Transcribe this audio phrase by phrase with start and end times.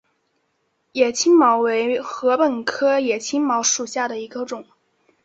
[0.93, 4.65] 野青茅为禾本科野青茅属下的一个种。